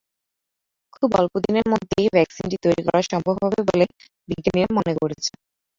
খুব 0.95 1.09
অল্পদিনের 1.19 1.65
মধ্যেই 1.71 2.07
ভ্যাকসিনটি 2.15 2.57
তৈরি 2.65 2.81
করা 2.87 2.99
সম্ভব 3.11 3.35
হবে 3.43 3.59
বলে 3.69 3.85
বিজ্ঞানীরা 4.29 4.69
মনে 4.77 4.93
করছেন। 4.99 5.35